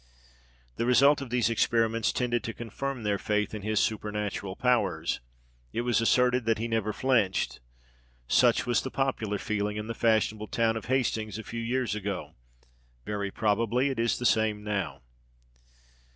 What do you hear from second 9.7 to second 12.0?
in the fashionable town of Hastings a few years